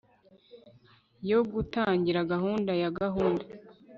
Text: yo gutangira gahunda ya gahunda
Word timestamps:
yo 1.29 1.39
gutangira 1.51 2.19
gahunda 2.31 2.71
ya 2.81 2.89
gahunda 2.99 3.45